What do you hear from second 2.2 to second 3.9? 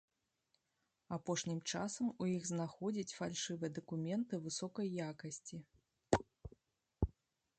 у іх знаходзяць фальшывыя